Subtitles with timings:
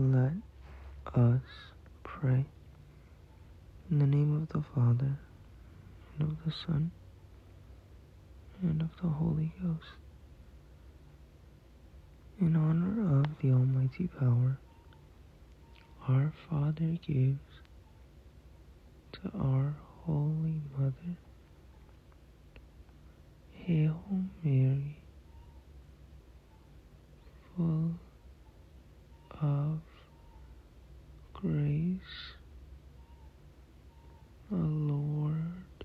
[0.00, 0.30] Let
[1.16, 1.42] us
[2.04, 2.46] pray.
[3.90, 5.18] In the name of the Father,
[6.16, 6.92] and of the Son,
[8.62, 9.96] and of the Holy Ghost.
[12.40, 14.60] In honor of the Almighty Power,
[16.06, 17.40] our Father gives
[19.14, 21.18] to our Holy Mother.
[23.50, 24.00] Hail
[24.44, 25.02] Mary,
[27.56, 27.90] full
[29.40, 29.80] of
[31.32, 32.00] grace,
[34.50, 35.84] the Lord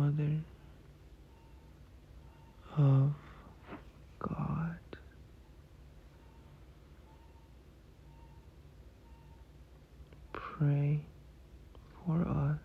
[0.11, 0.43] Mother
[2.77, 3.13] of
[4.19, 4.79] God,
[10.33, 11.01] pray
[12.05, 12.59] for us.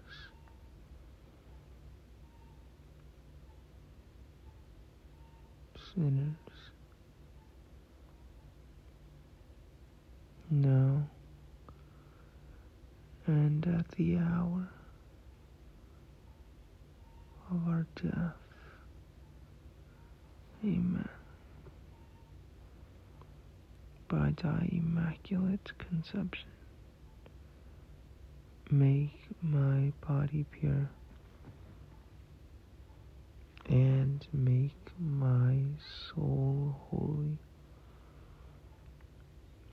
[5.95, 6.35] Sinners
[10.51, 11.09] now
[13.27, 14.69] and at the hour
[17.51, 17.87] of our
[20.65, 21.09] Amen.
[24.09, 26.49] By thy immaculate conception,
[28.71, 30.91] make my body pure
[33.69, 35.57] and make my
[36.15, 37.39] soul holy.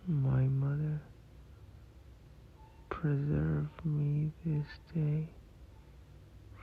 [0.07, 1.01] My mother,
[2.89, 5.29] preserve me this day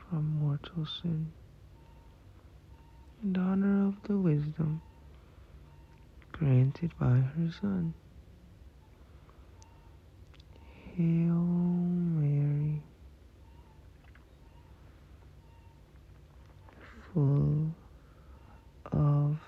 [0.08, 1.32] from mortal sin
[3.22, 4.80] and honor of the wisdom
[6.32, 7.94] granted by her Son.
[10.96, 12.82] Hail Mary,
[17.12, 17.74] full
[18.92, 19.38] of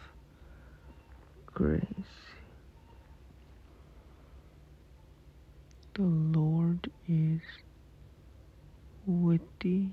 [1.47, 1.83] grace.
[5.95, 7.41] The Lord is
[9.07, 9.93] with thee.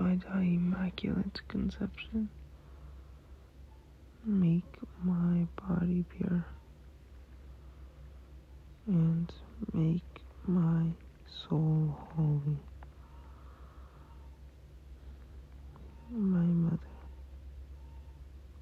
[0.00, 2.30] By thy immaculate conception,
[4.24, 4.64] make
[5.04, 6.46] my body pure
[8.86, 9.30] and
[9.74, 10.86] make my
[11.26, 12.56] soul holy.
[16.10, 16.78] My mother,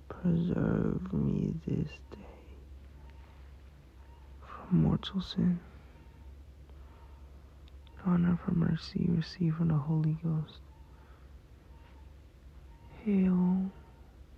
[0.09, 2.26] preserve me this day
[4.41, 5.60] from mortal sin.
[8.05, 10.58] Honor for mercy receive from the Holy Ghost.
[13.08, 13.72] Hail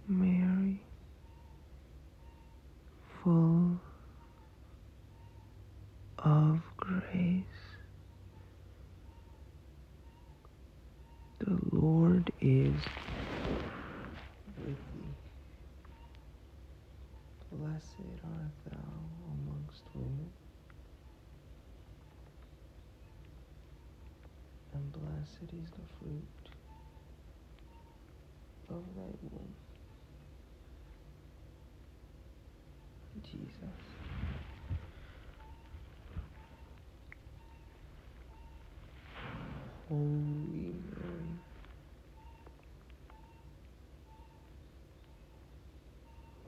[0.07, 0.81] Mary,
[3.25, 3.81] full
[6.21, 7.45] of grace.
[11.41, 12.81] The Lord is
[14.57, 15.17] with thee.
[17.51, 18.79] Blessed art thou
[19.33, 20.31] amongst women,
[24.75, 26.51] and blessed is the fruit
[28.97, 29.55] thy womb,
[33.23, 33.97] Jesus.
[39.89, 41.41] Holy Mary.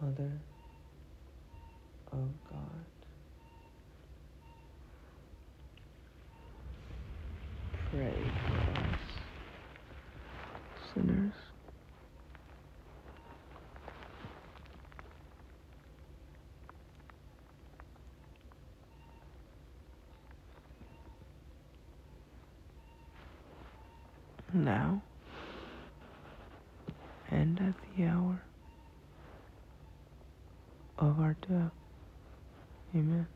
[0.00, 0.42] Mother
[2.12, 2.86] of God.
[7.90, 9.00] Pray for us
[10.94, 11.51] sinners.
[24.54, 25.02] Now
[27.30, 28.42] and at the hour
[30.98, 31.72] of our death.
[32.94, 33.26] Amen.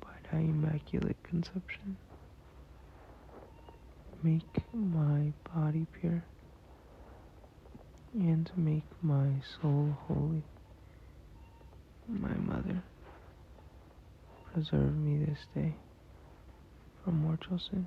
[0.00, 1.96] By thy immaculate conception,
[4.22, 4.42] make
[4.74, 6.24] my body pure
[8.14, 9.28] and make my
[9.60, 10.42] soul holy.
[12.08, 12.82] My mother,
[14.52, 15.74] preserve me this day
[17.04, 17.86] from mortal sin.